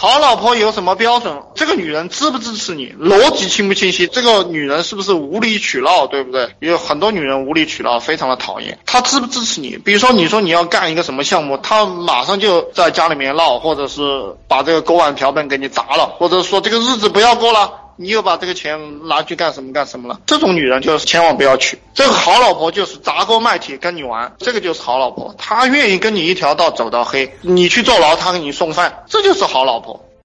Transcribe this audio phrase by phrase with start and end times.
[0.00, 1.42] 好老婆有什么标准？
[1.56, 2.94] 这个女人支不支持你？
[3.00, 4.06] 逻辑清不清晰？
[4.06, 6.06] 这个女人是不是无理取闹？
[6.06, 6.50] 对不对？
[6.60, 8.78] 有很多女人无理取闹，非常的讨厌。
[8.86, 9.76] 她支不支持你？
[9.76, 14.00] 比如说，你说你要干一个什么项目，她马上就在家里面闹，或者是
[14.46, 17.68] 把这个锅碗瓢盆给你砸了，或者说这个日子不要过了。
[18.00, 20.20] 你又把这个钱拿去干什么干什么了？
[20.24, 21.76] 这种女人就是千万不要娶。
[21.92, 25.34] 这个好老婆就是砸锅卖铁跟你玩，这个就是好老婆。
[25.36, 30.07] 她愿意跟你一条道走到黑，你去坐牢，她给你送饭，这就是好老婆。